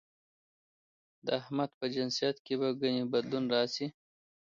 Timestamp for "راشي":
3.53-3.87